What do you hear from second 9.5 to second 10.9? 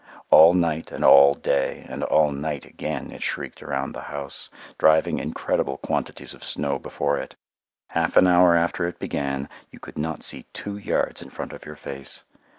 you could not see two